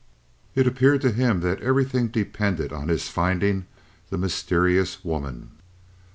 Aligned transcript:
It 0.55 0.65
appeared 0.65 0.99
to 1.01 1.11
him 1.11 1.41
that 1.41 1.61
everything 1.61 2.07
depended 2.07 2.73
on 2.73 2.87
his 2.87 3.07
finding 3.07 3.67
the 4.09 4.17
mysterious 4.17 5.05
woman. 5.05 5.51